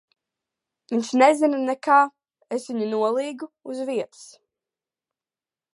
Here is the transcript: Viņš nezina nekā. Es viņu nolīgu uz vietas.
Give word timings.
Viņš 0.93 1.11
nezina 1.21 1.59
nekā. 1.67 1.99
Es 2.59 2.65
viņu 2.71 2.89
nolīgu 2.95 3.53
uz 3.75 3.87
vietas. 3.91 4.27